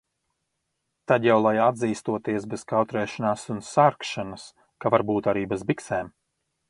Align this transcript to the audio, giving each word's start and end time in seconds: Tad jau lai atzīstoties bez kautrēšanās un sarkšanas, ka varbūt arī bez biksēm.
Tad 1.11 1.27
jau 1.27 1.35
lai 1.47 1.51
atzīstoties 1.65 2.47
bez 2.53 2.63
kautrēšanās 2.73 3.43
un 3.57 3.61
sarkšanas, 3.71 4.47
ka 4.83 4.93
varbūt 4.97 5.31
arī 5.35 5.45
bez 5.53 5.67
biksēm. 5.73 6.11